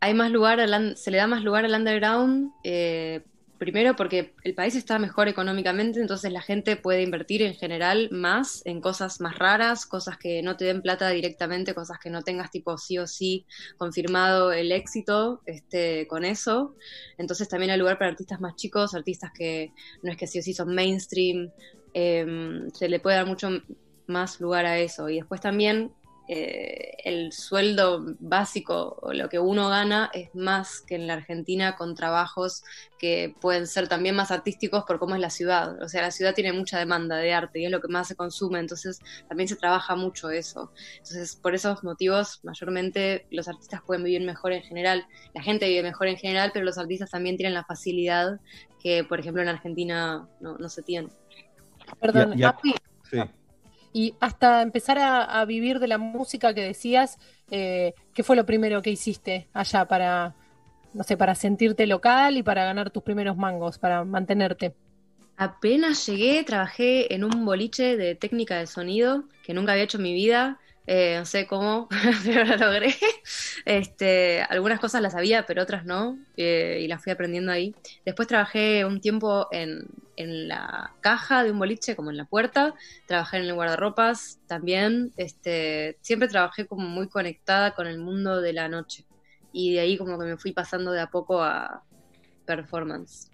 hay 0.00 0.14
más 0.14 0.30
lugar, 0.30 0.60
al 0.60 0.96
se 0.96 1.10
le 1.10 1.18
da 1.18 1.26
más 1.26 1.42
lugar 1.42 1.64
al 1.64 1.74
underground. 1.74 2.52
eh, 2.64 3.24
primero 3.60 3.94
porque 3.94 4.32
el 4.42 4.54
país 4.54 4.74
está 4.74 4.98
mejor 4.98 5.28
económicamente, 5.28 6.00
entonces 6.00 6.32
la 6.32 6.40
gente 6.40 6.76
puede 6.76 7.02
invertir 7.02 7.42
en 7.42 7.54
general 7.54 8.08
más 8.10 8.62
en 8.64 8.80
cosas 8.80 9.20
más 9.20 9.38
raras, 9.38 9.84
cosas 9.84 10.16
que 10.16 10.42
no 10.42 10.56
te 10.56 10.64
den 10.64 10.80
plata 10.80 11.10
directamente, 11.10 11.74
cosas 11.74 11.98
que 11.98 12.08
no 12.08 12.22
tengas 12.22 12.50
tipo 12.50 12.78
sí 12.78 12.96
o 12.96 13.06
sí 13.06 13.44
confirmado 13.76 14.50
el 14.50 14.72
éxito 14.72 15.42
este, 15.44 16.06
con 16.08 16.24
eso. 16.24 16.74
Entonces 17.18 17.50
también 17.50 17.70
hay 17.70 17.78
lugar 17.78 17.98
para 17.98 18.10
artistas 18.10 18.40
más 18.40 18.56
chicos, 18.56 18.94
artistas 18.94 19.30
que 19.36 19.72
no 20.02 20.10
es 20.10 20.16
que 20.16 20.26
sí 20.26 20.38
o 20.38 20.42
sí 20.42 20.54
son 20.54 20.74
mainstream. 20.74 21.50
eh, 21.92 22.66
se 22.72 22.88
le 22.88 22.98
puede 22.98 23.16
dar 23.16 23.26
mucho 23.26 23.50
más 24.06 24.40
lugar 24.40 24.64
a 24.64 24.78
eso. 24.78 25.10
Y 25.10 25.16
después 25.16 25.40
también 25.42 25.92
eh, 26.32 26.92
el 27.02 27.32
sueldo 27.32 28.04
básico 28.20 28.96
o 29.02 29.12
lo 29.12 29.28
que 29.28 29.40
uno 29.40 29.68
gana 29.68 30.10
es 30.14 30.32
más 30.32 30.80
que 30.80 30.94
en 30.94 31.08
la 31.08 31.14
Argentina 31.14 31.74
con 31.74 31.96
trabajos 31.96 32.62
que 33.00 33.34
pueden 33.40 33.66
ser 33.66 33.88
también 33.88 34.14
más 34.14 34.30
artísticos 34.30 34.84
por 34.84 35.00
cómo 35.00 35.16
es 35.16 35.20
la 35.20 35.30
ciudad. 35.30 35.82
O 35.82 35.88
sea, 35.88 36.02
la 36.02 36.12
ciudad 36.12 36.32
tiene 36.32 36.52
mucha 36.52 36.78
demanda 36.78 37.16
de 37.16 37.32
arte 37.32 37.58
y 37.58 37.64
es 37.64 37.70
lo 37.72 37.80
que 37.80 37.88
más 37.88 38.06
se 38.06 38.14
consume, 38.14 38.60
entonces 38.60 39.00
también 39.28 39.48
se 39.48 39.56
trabaja 39.56 39.96
mucho 39.96 40.30
eso. 40.30 40.70
Entonces, 40.98 41.34
por 41.34 41.56
esos 41.56 41.82
motivos, 41.82 42.38
mayormente 42.44 43.26
los 43.32 43.48
artistas 43.48 43.80
pueden 43.84 44.04
vivir 44.04 44.22
mejor 44.24 44.52
en 44.52 44.62
general. 44.62 45.04
La 45.34 45.42
gente 45.42 45.66
vive 45.68 45.82
mejor 45.82 46.06
en 46.06 46.16
general, 46.16 46.52
pero 46.54 46.64
los 46.64 46.78
artistas 46.78 47.10
también 47.10 47.36
tienen 47.36 47.54
la 47.54 47.64
facilidad 47.64 48.38
que, 48.80 49.02
por 49.02 49.18
ejemplo, 49.18 49.42
en 49.42 49.48
Argentina 49.48 50.28
no, 50.40 50.56
no 50.58 50.68
se 50.68 50.82
tiene. 50.82 51.08
Perdón, 52.00 52.38
Y 52.38 52.44
a- 52.44 52.50
Api, 52.50 52.72
Sí. 53.10 53.18
Y 53.92 54.14
hasta 54.20 54.62
empezar 54.62 54.98
a, 54.98 55.44
vivir 55.44 55.78
de 55.80 55.88
la 55.88 55.98
música 55.98 56.54
que 56.54 56.62
decías, 56.62 57.18
eh, 57.50 57.94
¿qué 58.14 58.22
fue 58.22 58.36
lo 58.36 58.46
primero 58.46 58.82
que 58.82 58.90
hiciste 58.90 59.48
allá 59.52 59.86
para, 59.86 60.34
no 60.94 61.02
sé, 61.02 61.16
para 61.16 61.34
sentirte 61.34 61.86
local 61.86 62.36
y 62.36 62.42
para 62.42 62.64
ganar 62.64 62.90
tus 62.90 63.02
primeros 63.02 63.36
mangos, 63.36 63.78
para 63.78 64.04
mantenerte? 64.04 64.74
Apenas 65.36 66.06
llegué, 66.06 66.44
trabajé 66.44 67.14
en 67.14 67.24
un 67.24 67.44
boliche 67.44 67.96
de 67.96 68.14
técnica 68.14 68.58
de 68.58 68.66
sonido 68.66 69.24
que 69.42 69.54
nunca 69.54 69.72
había 69.72 69.84
hecho 69.84 69.96
en 69.96 70.04
mi 70.04 70.14
vida. 70.14 70.58
Eh, 70.86 71.16
no 71.18 71.24
sé 71.24 71.46
cómo, 71.46 71.88
pero 72.24 72.44
lo 72.44 72.56
logré. 72.56 72.94
Este, 73.64 74.42
algunas 74.42 74.80
cosas 74.80 75.02
las 75.02 75.12
sabía, 75.12 75.46
pero 75.46 75.62
otras 75.62 75.84
no, 75.84 76.18
eh, 76.36 76.80
y 76.82 76.88
las 76.88 77.02
fui 77.02 77.12
aprendiendo 77.12 77.52
ahí. 77.52 77.74
Después 78.04 78.28
trabajé 78.28 78.84
un 78.84 79.00
tiempo 79.00 79.48
en, 79.50 79.86
en 80.20 80.48
la 80.48 80.94
caja 81.00 81.42
de 81.42 81.50
un 81.50 81.58
boliche, 81.58 81.96
como 81.96 82.10
en 82.10 82.16
la 82.16 82.24
puerta. 82.24 82.74
Trabajé 83.06 83.38
en 83.38 83.44
el 83.44 83.54
guardarropas 83.54 84.40
también. 84.46 85.12
Este, 85.16 85.98
siempre 86.00 86.28
trabajé 86.28 86.66
como 86.66 86.88
muy 86.88 87.08
conectada 87.08 87.74
con 87.74 87.86
el 87.86 87.98
mundo 87.98 88.40
de 88.40 88.52
la 88.52 88.68
noche. 88.68 89.06
Y 89.52 89.74
de 89.74 89.80
ahí 89.80 89.96
como 89.96 90.18
que 90.18 90.26
me 90.26 90.36
fui 90.36 90.52
pasando 90.52 90.92
de 90.92 91.00
a 91.00 91.08
poco 91.08 91.42
a 91.42 91.82
performance. 92.44 93.30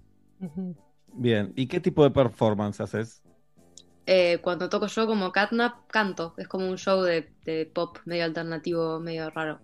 Bien, 1.12 1.52
¿y 1.56 1.66
qué 1.66 1.80
tipo 1.80 2.04
de 2.04 2.10
performance 2.10 2.80
haces? 2.80 3.22
Eh, 4.06 4.38
cuando 4.40 4.68
toco 4.68 4.86
yo 4.86 5.06
como 5.06 5.32
Catnap, 5.32 5.88
canto. 5.88 6.34
Es 6.38 6.46
como 6.46 6.68
un 6.68 6.78
show 6.78 7.02
de, 7.02 7.28
de 7.44 7.66
pop 7.66 7.98
medio 8.04 8.24
alternativo, 8.24 9.00
medio 9.00 9.30
raro. 9.30 9.58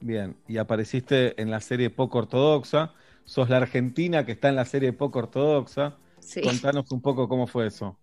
Bien, 0.00 0.36
y 0.46 0.58
apareciste 0.58 1.40
en 1.40 1.50
la 1.50 1.60
serie 1.60 1.90
Poco 1.90 2.18
Ortodoxa, 2.18 2.94
sos 3.24 3.50
la 3.50 3.56
argentina 3.58 4.24
que 4.24 4.32
está 4.32 4.48
en 4.48 4.56
la 4.56 4.64
serie 4.64 4.92
Poco 4.92 5.18
Ortodoxa. 5.18 5.96
Sí. 6.28 6.42
Contanos 6.42 6.92
un 6.92 7.00
poco 7.00 7.26
cómo 7.26 7.46
fue 7.46 7.66
eso. 7.68 7.98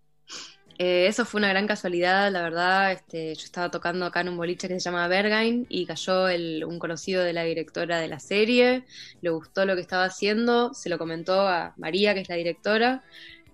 Eh, 0.79 1.05
eso 1.07 1.25
fue 1.25 1.37
una 1.37 1.49
gran 1.49 1.67
casualidad, 1.67 2.31
la 2.31 2.41
verdad. 2.41 2.91
Este, 2.91 3.35
yo 3.35 3.45
estaba 3.45 3.69
tocando 3.69 4.03
acá 4.05 4.21
en 4.21 4.29
un 4.29 4.37
boliche 4.37 4.67
que 4.67 4.73
se 4.73 4.79
llama 4.79 5.07
Bergain 5.07 5.67
y 5.69 5.85
cayó 5.85 6.27
el- 6.27 6.65
un 6.65 6.79
conocido 6.79 7.23
de 7.23 7.33
la 7.33 7.43
directora 7.43 7.99
de 7.99 8.07
la 8.07 8.19
serie. 8.19 8.83
Le 9.21 9.29
gustó 9.29 9.65
lo 9.65 9.75
que 9.75 9.81
estaba 9.81 10.05
haciendo, 10.05 10.73
se 10.73 10.89
lo 10.89 10.97
comentó 10.97 11.47
a 11.47 11.75
María, 11.77 12.15
que 12.15 12.21
es 12.21 12.29
la 12.29 12.35
directora 12.35 13.03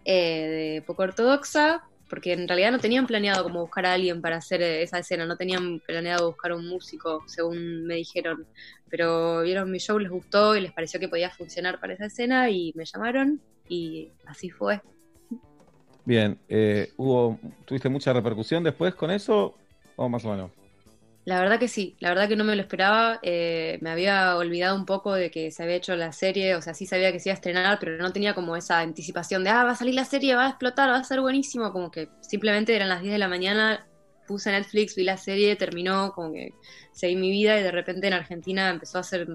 eh, 0.05 0.75
de 0.77 0.81
Poco 0.83 1.03
Ortodoxa, 1.03 1.83
porque 2.11 2.33
en 2.33 2.45
realidad 2.45 2.73
no 2.73 2.79
tenían 2.79 3.07
planeado 3.07 3.41
como 3.41 3.61
buscar 3.61 3.85
a 3.85 3.93
alguien 3.93 4.21
para 4.21 4.35
hacer 4.35 4.61
eh, 4.61 4.83
esa 4.83 4.99
escena, 4.99 5.25
no 5.25 5.37
tenían 5.37 5.79
planeado 5.79 6.27
buscar 6.27 6.51
un 6.51 6.67
músico, 6.67 7.23
según 7.25 7.85
me 7.85 7.95
dijeron. 7.95 8.45
Pero 8.89 9.43
vieron 9.43 9.71
mi 9.71 9.79
show, 9.79 9.97
les 9.97 10.11
gustó 10.11 10.57
y 10.57 10.59
les 10.59 10.73
pareció 10.73 10.99
que 10.99 11.07
podía 11.07 11.29
funcionar 11.29 11.79
para 11.79 11.93
esa 11.93 12.07
escena 12.07 12.49
y 12.49 12.73
me 12.75 12.83
llamaron 12.83 13.39
y 13.69 14.11
así 14.25 14.49
fue. 14.49 14.81
Bien, 16.03 16.37
eh, 16.49 16.91
¿tuviste 17.65 17.87
mucha 17.87 18.11
repercusión 18.11 18.61
después 18.61 18.93
con 18.93 19.09
eso? 19.09 19.55
¿O 19.95 20.09
más 20.09 20.25
o 20.25 20.31
menos? 20.31 20.51
La 21.23 21.39
verdad 21.39 21.59
que 21.59 21.67
sí, 21.67 21.95
la 21.99 22.09
verdad 22.09 22.27
que 22.27 22.35
no 22.35 22.43
me 22.43 22.55
lo 22.55 22.63
esperaba, 22.63 23.19
eh, 23.21 23.77
me 23.81 23.91
había 23.91 24.35
olvidado 24.37 24.75
un 24.75 24.87
poco 24.87 25.13
de 25.13 25.29
que 25.29 25.51
se 25.51 25.61
había 25.61 25.75
hecho 25.75 25.95
la 25.95 26.11
serie, 26.13 26.55
o 26.55 26.61
sea, 26.63 26.73
sí 26.73 26.87
sabía 26.87 27.11
que 27.11 27.19
se 27.19 27.29
iba 27.29 27.33
a 27.33 27.35
estrenar, 27.35 27.77
pero 27.79 27.95
no 27.97 28.11
tenía 28.11 28.33
como 28.33 28.55
esa 28.55 28.79
anticipación 28.79 29.43
de, 29.43 29.51
ah, 29.51 29.63
va 29.63 29.71
a 29.71 29.75
salir 29.75 29.93
la 29.93 30.05
serie, 30.05 30.33
va 30.35 30.47
a 30.47 30.49
explotar, 30.49 30.89
va 30.89 30.97
a 30.97 31.03
ser 31.03 31.21
buenísimo, 31.21 31.71
como 31.71 31.91
que 31.91 32.09
simplemente 32.21 32.75
eran 32.75 32.89
las 32.89 33.01
10 33.01 33.13
de 33.13 33.19
la 33.19 33.27
mañana, 33.27 33.85
puse 34.27 34.51
Netflix, 34.51 34.95
vi 34.95 35.03
la 35.03 35.17
serie, 35.17 35.55
terminó, 35.55 36.11
como 36.13 36.33
que 36.33 36.53
seguí 36.91 37.15
mi 37.15 37.29
vida 37.29 37.59
y 37.59 37.63
de 37.63 37.71
repente 37.71 38.07
en 38.07 38.13
Argentina 38.13 38.69
empezó 38.69 38.97
a 38.97 39.03
ser 39.03 39.27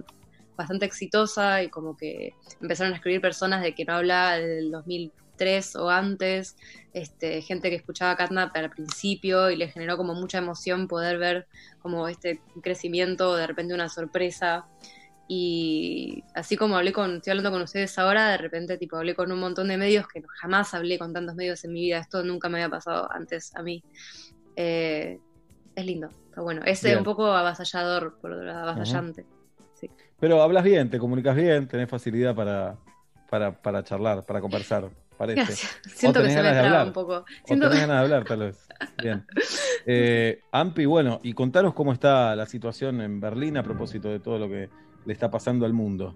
bastante 0.57 0.87
exitosa 0.87 1.63
y 1.63 1.69
como 1.69 1.97
que 1.97 2.33
empezaron 2.61 2.95
a 2.95 2.97
escribir 2.97 3.21
personas 3.21 3.63
de 3.63 3.75
que 3.75 3.85
no 3.85 3.95
hablaba 3.95 4.39
del 4.39 4.73
2000 4.73 5.13
3 5.37 5.77
o 5.77 5.91
antes, 5.91 6.57
este, 6.93 7.43
gente 7.43 7.71
que 7.71 7.77
escuchaba 7.77 8.17
Catnap 8.17 8.57
al 8.57 8.71
principio 8.71 9.51
y 9.51 9.57
le 9.57 9.69
generó 9.69 9.97
como 9.97 10.15
mucha 10.15 10.39
emoción 10.39 10.89
poder 10.89 11.19
ver 11.19 11.47
como 11.81 12.09
este 12.09 12.41
crecimiento, 12.63 13.37
de 13.37 13.47
repente 13.47 13.75
una 13.75 13.89
sorpresa. 13.89 14.67
Y 15.29 16.23
así 16.35 16.57
como 16.57 16.77
hablé 16.77 16.93
con, 16.93 17.17
estoy 17.17 17.33
hablando 17.33 17.51
con 17.51 17.63
ustedes 17.63 17.99
ahora, 17.99 18.31
de 18.31 18.39
repente 18.39 18.79
tipo 18.79 18.97
hablé 18.97 19.15
con 19.15 19.33
un 19.33 19.41
montón 19.41 19.69
de 19.69 19.77
medios 19.77 20.07
que 20.07 20.23
jamás 20.41 20.73
hablé 20.73 20.99
con 20.99 21.13
tantos 21.13 21.35
medios 21.35 21.65
en 21.65 21.73
mi 21.73 21.81
vida, 21.83 21.99
esto 21.99 22.23
nunca 22.23 22.49
me 22.49 22.63
había 22.63 22.71
pasado 22.71 23.11
antes 23.13 23.55
a 23.57 23.63
mí. 23.63 23.83
Eh, 24.55 25.19
es 25.75 25.85
lindo, 25.85 26.11
bueno. 26.37 26.63
Es 26.65 26.83
un 26.85 27.05
poco 27.05 27.27
avasallador, 27.27 28.19
por 28.21 28.33
avasallante. 28.33 29.23
Uh 29.23 29.25
-huh. 29.25 29.71
sí. 29.75 29.91
Pero 30.19 30.41
hablas 30.41 30.65
bien, 30.65 30.89
te 30.89 30.99
comunicas 30.99 31.37
bien, 31.37 31.69
tenés 31.69 31.91
facilidad 31.91 32.35
para, 32.35 32.79
para, 33.29 33.61
para 33.61 33.85
charlar, 33.85 34.25
para 34.25 34.41
conversar 34.41 34.91
parece. 35.17 35.41
Gracias. 35.41 35.81
Siento 35.95 36.23
que 36.23 36.31
se 36.31 36.43
me 36.43 36.51
traba 36.51 36.85
un 36.85 36.93
poco. 36.93 37.19
O 37.19 37.25
Siento 37.47 37.69
tenés 37.69 37.87
ganas 37.87 37.97
de 37.97 38.03
hablar, 38.03 38.25
tal 38.25 38.39
vez. 38.41 38.69
Bien. 39.03 39.25
Eh, 39.87 40.41
Ampi, 40.53 40.85
bueno, 40.85 41.21
y 41.23 41.33
contaros 41.33 41.75
cómo 41.75 41.93
está 41.93 42.35
la 42.35 42.47
situación 42.47 43.01
en 43.01 43.21
Berlín 43.21 43.57
a 43.57 43.63
propósito 43.63 44.09
de 44.09 44.21
todo 44.21 44.39
lo 44.39 44.49
que 44.49 44.69
le 45.05 45.13
está 45.13 45.31
pasando 45.31 45.65
al 45.65 45.73
mundo. 45.73 46.15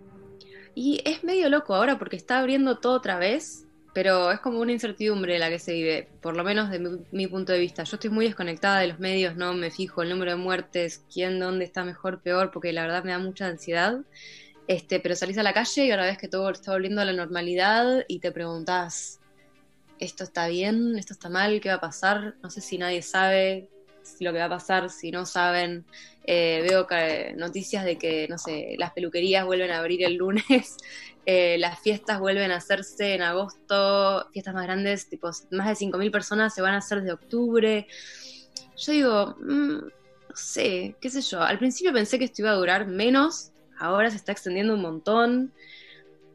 Y 0.75 1.01
es 1.05 1.25
medio 1.25 1.49
loco 1.49 1.75
ahora 1.75 1.99
porque 1.99 2.17
está 2.17 2.39
abriendo 2.39 2.79
todo 2.79 2.95
otra 2.95 3.19
vez, 3.19 3.67
pero 3.93 4.31
es 4.31 4.41
como 4.41 4.61
una 4.61 4.73
incertidumbre 4.73 5.39
la 5.39 5.49
que 5.49 5.59
se 5.59 5.73
vive, 5.73 6.09
por 6.21 6.37
lo 6.37 6.45
menos 6.45 6.71
de 6.71 6.79
mi, 6.79 6.99
mi 7.11 7.27
punto 7.27 7.53
de 7.53 7.59
vista. 7.59 7.85
Yo 7.85 7.97
estoy 7.97 8.11
muy 8.11 8.27
desconectada 8.27 8.81
de 8.81 8.89
los 8.89 8.99
medios, 8.99 9.37
no 9.37 9.53
me 9.53 9.71
fijo 9.71 10.03
el 10.03 10.11
número 10.11 10.33
de 10.33 10.37
muertes, 10.37 11.05
quién, 11.13 11.39
dónde 11.41 11.65
está 11.65 11.85
mejor, 11.85 12.23
peor, 12.23 12.51
porque 12.53 12.73
la 12.73 12.83
verdad 12.83 13.05
me 13.05 13.13
da 13.13 13.19
mucha 13.19 13.47
ansiedad. 13.47 14.01
Este, 14.67 15.01
pero 15.01 15.17
salís 15.17 15.39
a 15.39 15.43
la 15.43 15.53
calle 15.53 15.87
y 15.87 15.91
ahora 15.91 16.05
ves 16.05 16.19
que 16.19 16.29
todo 16.29 16.49
está 16.51 16.73
volviendo 16.73 17.01
a 17.01 17.05
la 17.05 17.13
normalidad 17.13 18.05
y 18.07 18.21
te 18.21 18.31
preguntás, 18.31 19.21
¿esto 19.99 20.25
está 20.25 20.49
bien? 20.49 20.97
¿Esto 20.97 21.13
está 21.13 21.29
mal? 21.29 21.61
¿Qué 21.61 21.69
va 21.69 21.77
a 21.77 21.81
pasar? 21.81 22.37
No 22.43 22.51
sé 22.51 22.61
si 22.61 22.79
nadie 22.79 23.03
sabe 23.03 23.69
lo 24.21 24.33
que 24.33 24.39
va 24.39 24.47
a 24.47 24.51
pasar, 24.51 24.91
si 24.91 25.11
no 25.11 25.27
saben. 25.27 25.85
Eh, 26.25 26.65
veo 26.69 26.87
noticias 27.37 27.85
de 27.85 27.97
que, 27.97 28.27
no 28.29 28.39
sé, 28.39 28.75
las 28.79 28.93
peluquerías 28.93 29.45
vuelven 29.45 29.71
a 29.71 29.79
abrir 29.79 30.05
el 30.05 30.15
lunes, 30.15 30.77
eh, 31.27 31.57
las 31.59 31.81
fiestas 31.81 32.21
vuelven 32.21 32.51
a 32.51 32.57
hacerse 32.57 33.15
en 33.15 33.23
agosto, 33.23 34.29
fiestas 34.33 34.55
más 34.55 34.65
grandes, 34.65 35.09
tipo 35.09 35.31
más 35.51 35.69
de 35.69 35.87
5.000 35.87 36.11
personas 36.11 36.55
se 36.55 36.63
van 36.63 36.75
a 36.75 36.79
hacer 36.79 37.03
de 37.03 37.13
octubre. 37.13 37.87
Yo 38.77 38.93
digo, 38.93 39.37
mm, 39.41 39.79
no 39.79 40.37
sé, 40.37 40.97
qué 41.01 41.11
sé 41.11 41.21
yo. 41.23 41.41
Al 41.43 41.59
principio 41.59 41.93
pensé 41.93 42.19
que 42.19 42.27
esto 42.27 42.43
iba 42.43 42.51
a 42.51 42.55
durar 42.55 42.87
menos, 42.87 43.53
ahora 43.81 44.11
se 44.11 44.17
está 44.17 44.33
extendiendo 44.33 44.75
un 44.75 44.83
montón. 44.83 45.53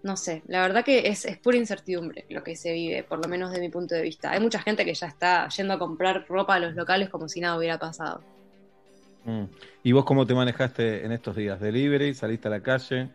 No 0.04 0.18
sé, 0.18 0.44
la 0.48 0.62
verdad 0.62 0.84
que 0.84 1.08
es, 1.08 1.25
es 1.25 1.38
pura 1.38 1.58
incertidumbre 1.58 2.25
lo 2.30 2.44
que 2.44 2.56
se 2.56 2.74
vive, 2.74 3.04
por 3.04 3.24
lo 3.24 3.30
menos 3.30 3.52
de 3.52 3.60
mi 3.60 3.70
punto 3.70 3.96
de 3.96 4.02
vista. 4.02 4.32
Hay 4.32 4.40
mucha 4.40 4.60
gente 4.60 4.86
que 4.86 4.94
ya 4.94 5.08
está 5.08 5.48
yendo 5.50 5.74
a 5.74 5.80
comprar 5.80 6.25
ropa 6.28 6.56
a 6.56 6.60
los 6.60 6.75
locales 6.75 7.10
como 7.10 7.28
si 7.28 7.40
nada 7.40 7.58
hubiera 7.58 7.80
pasado. 7.80 8.22
Mm. 9.24 9.46
¿Y 9.84 9.92
vos 9.92 10.06
cómo 10.06 10.25
te 10.28 10.36
manejaste 10.36 11.06
en 11.06 11.12
estos 11.12 11.36
días? 11.36 11.60
¿Delivery? 11.60 12.14
¿Saliste 12.14 12.48
a 12.48 12.52
la 12.52 12.62
calle? 12.62 13.10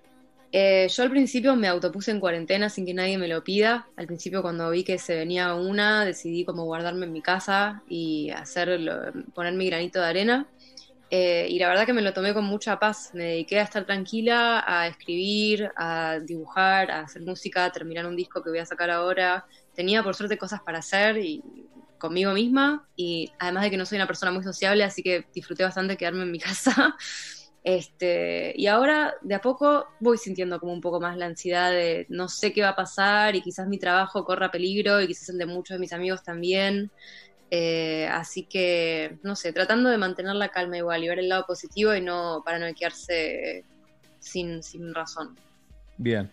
Eh, 0.53 0.89
yo 0.89 1.05
al 1.05 1.11
principio 1.11 1.55
me 1.55 1.69
autopuse 1.69 2.11
en 2.11 2.19
cuarentena 2.19 2.69
sin 2.69 2.85
que 2.85 2.93
nadie 2.93 3.17
me 3.19 3.29
lo 3.29 3.45
pida. 3.45 3.87
Al 3.97 4.07
principio 4.07 4.43
cuando 4.43 4.69
vi 4.71 4.83
que 4.83 4.99
se 4.99 5.15
venía 5.15 5.55
una, 5.55 6.05
decidí 6.05 6.45
como 6.45 6.65
guardarme 6.65 7.07
en 7.07 7.13
mi 7.13 7.23
casa 7.23 7.83
y 7.89 8.31
hacerlo, 8.31 9.13
poner 9.33 9.55
mi 9.55 9.67
granito 9.67 10.01
de 10.01 10.07
arena. 10.07 10.47
Eh, 11.11 11.49
y 11.50 11.59
la 11.59 11.69
verdad 11.69 11.87
que 11.87 11.93
me 11.93 12.02
lo 12.02 12.12
tomé 12.12 12.33
con 12.33 12.45
mucha 12.45 12.79
paz. 12.79 13.11
Me 13.14 13.25
dediqué 13.25 13.59
a 13.59 13.64
estar 13.64 13.85
tranquila, 13.85 14.62
a 14.67 14.87
escribir, 14.87 15.71
a 15.76 16.19
dibujar, 16.25 16.90
a 16.90 17.00
hacer 17.00 17.23
música, 17.23 17.64
a 17.64 17.73
terminar 17.73 18.07
un 18.07 18.17
disco 18.17 18.43
que 18.43 18.50
voy 18.50 18.61
a 18.61 18.67
sacar 18.67 18.90
ahora. 18.90 19.45
Tenía 19.75 20.02
por 20.02 20.14
suerte 20.14 20.38
cosas 20.38 20.61
para 20.64 20.79
hacer 20.79 21.19
y 21.19 21.43
conmigo 21.99 22.33
misma 22.33 22.88
y 22.97 23.31
además 23.38 23.64
de 23.64 23.71
que 23.71 23.76
no 23.76 23.87
soy 23.87 23.97
una 23.97 24.07
persona 24.07 24.33
muy 24.33 24.43
sociable, 24.43 24.85
así 24.85 25.02
que 25.02 25.26
disfruté 25.35 25.64
bastante 25.64 25.97
quedarme 25.97 26.23
en 26.23 26.33
mi 26.33 26.38
casa. 26.40 26.97
Este, 27.62 28.55
y 28.57 28.67
ahora 28.69 29.14
de 29.21 29.35
a 29.35 29.40
poco 29.40 29.85
voy 30.00 30.17
sintiendo 30.17 30.59
como 30.59 30.73
un 30.73 30.81
poco 30.81 30.99
más 30.99 31.19
la 31.19 31.26
ansiedad 31.26 31.71
de 31.71 32.07
no 32.09 32.29
sé 32.29 32.55
qué 32.55 32.62
va 32.62 32.71
a 32.71 32.76
pasar 32.76 33.37
y 33.37 33.43
quizás 33.43 33.69
mi 33.69 33.79
trabajo 33.79 34.25
corra 34.25 34.50
peligro 34.50 34.99
y 35.02 35.07
quizás 35.07 35.29
el 35.29 35.38
de 35.38 35.47
muchos 35.47 35.75
de 35.75 35.81
mis 35.81 35.93
amigos 35.93 36.23
también. 36.23 36.90
Eh, 37.50 38.07
así 38.11 38.45
que, 38.45 39.19
no 39.23 39.35
sé, 39.35 39.52
tratando 39.52 39.90
de 39.90 39.99
mantener 39.99 40.37
la 40.37 40.49
calma 40.49 40.76
igual 40.76 41.02
y 41.02 41.09
ver 41.09 41.19
el 41.19 41.28
lado 41.28 41.45
positivo 41.47 41.95
y 41.95 42.00
no 42.00 42.42
para 42.45 42.59
no 42.59 42.73
quedarse 42.75 43.64
sin, 44.21 44.62
sin 44.62 44.95
razón. 44.95 45.37
Bien. 45.97 46.30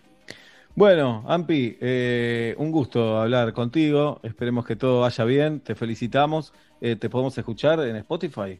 Bueno, 0.75 1.23
Ampi, 1.27 1.75
eh, 1.81 2.53
un 2.59 2.71
gusto 2.71 3.19
hablar 3.19 3.51
contigo. 3.51 4.19
Esperemos 4.21 4.63
que 4.63 4.75
todo 4.75 5.01
vaya 5.01 5.23
bien. 5.23 5.59
Te 5.59 5.73
felicitamos. 5.73 6.53
Eh, 6.79 6.95
te 6.95 7.09
podemos 7.09 7.35
escuchar 7.35 7.79
en 7.79 7.95
Spotify. 7.95 8.59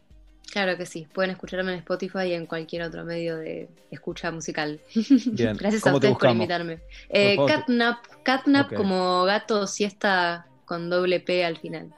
Claro 0.52 0.78
que 0.78 0.88
sí, 0.88 1.06
pueden 1.14 1.32
escucharme 1.32 1.74
en 1.74 1.80
Spotify 1.80 2.30
y 2.30 2.34
en 2.34 2.48
cualquier 2.48 2.82
otro 2.82 3.04
medio 3.04 3.38
de 3.38 3.70
escucha 3.92 4.32
musical. 4.32 4.80
Bien. 5.28 5.56
Gracias 5.58 5.86
a 5.86 5.92
¿Cómo 5.92 6.00
te 6.00 6.08
ustedes 6.08 6.18
por 6.18 6.30
invitarme. 6.32 6.80
Eh, 7.10 7.38
catnap, 7.48 7.98
catnap 8.24 8.74
como 8.74 9.24
gato 9.26 9.68
siesta 9.68 10.48
con 10.66 10.90
doble 10.90 11.20
P 11.20 11.46
al 11.46 11.58
final. 11.58 11.94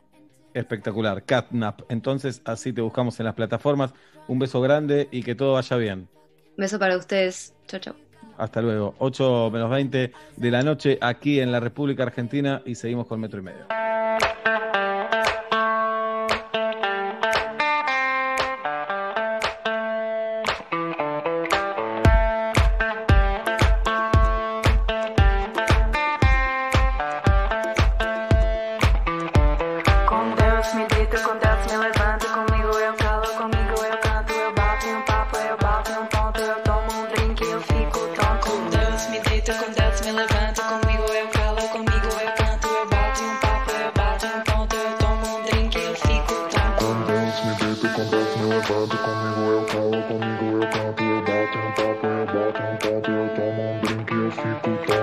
Espectacular. 0.54 1.24
Catnap. 1.24 1.82
Entonces, 1.90 2.42
así 2.46 2.74
te 2.74 2.82
buscamos 2.82 3.20
en 3.20 3.26
las 3.26 3.36
plataformas. 3.36 3.94
Un 4.28 4.40
beso 4.40 4.62
grande 4.62 5.08
y 5.12 5.24
que 5.24 5.36
todo 5.36 5.54
vaya 5.54 5.78
bien. 5.78 6.08
Beso 6.58 6.80
para 6.80 6.98
ustedes. 6.98 7.56
Chau, 7.68 7.80
chau. 7.80 7.96
Hasta 8.38 8.62
luego. 8.62 8.96
8 9.00 9.50
menos 9.52 9.70
20 9.70 10.12
de 10.38 10.52
la 10.52 10.64
noche 10.64 10.98
aquí 11.02 11.40
en 11.40 11.52
la 11.52 11.60
República 11.60 12.04
Argentina 12.04 12.62
y 12.66 12.76
seguimos 12.76 13.08
con 13.08 13.20
metro 13.20 13.40
y 13.40 13.44
medio. 13.44 13.79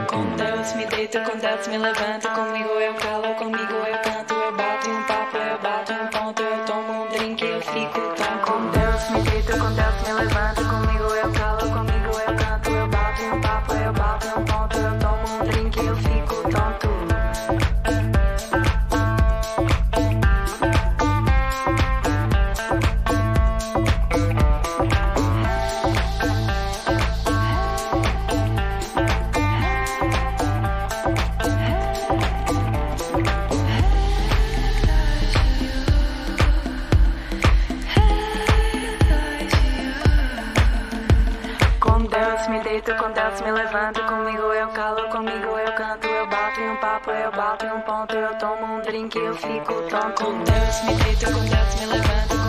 Com 0.07 0.37
Deus 0.37 0.73
me 0.75 0.87
deito, 0.87 1.19
com 1.21 1.39
Deus 1.39 1.67
me 1.69 1.79
levanto. 1.79 2.29
Comigo 2.29 2.69
eu 2.69 2.95
calo, 2.95 3.35
comigo 3.35 3.73
eu 3.73 3.99
canto. 4.03 4.35
Eu 4.35 4.53
bato 4.57 4.91
um 4.91 5.03
papo, 5.05 5.37
eu 5.37 5.59
bato 5.59 5.93
um 5.93 6.07
ponto. 6.09 6.43
Eu 6.43 6.65
tomo 6.65 7.05
um 7.05 7.09
drink, 7.09 7.45
eu 7.45 7.61
fico 7.61 8.01
tonto. 8.17 8.53
Com 8.53 8.71
Deus 8.71 8.86
Deus 43.37 43.41
me 43.41 43.53
levanto. 43.53 44.03
Comigo 44.05 44.53
eu 44.53 44.69
calo, 44.69 45.09
comigo 45.09 45.59
eu 45.59 45.73
canto. 45.75 46.07
Eu 46.07 46.27
bato 46.27 46.61
em 46.61 46.71
um 46.71 46.77
papo, 46.77 47.11
eu 47.11 47.31
bato 47.33 47.67
em 47.67 47.73
um 47.73 47.81
ponto. 47.81 48.15
Eu 48.15 48.35
tomo 48.39 48.77
um 48.77 48.81
drink, 48.81 49.17
eu 49.17 49.35
fico 49.35 49.75
tonto. 49.91 50.25
Com 50.25 50.45
Deus 50.45 50.83
me 50.85 50.95
deito, 51.05 51.27
com 51.27 51.45
Deus 51.45 51.75
me 51.81 51.87
levanto. 51.87 52.46